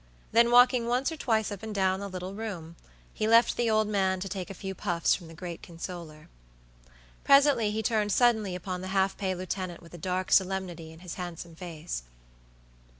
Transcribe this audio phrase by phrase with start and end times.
[0.31, 2.75] Then walking once or twice up and down the little room,
[3.13, 6.27] he left the old man to take a few puffs from the great consoler.
[7.23, 11.13] Presently he turned suddenly upon the half pay lieutenant with a dark solemnity in his
[11.21, 12.01] handsome face.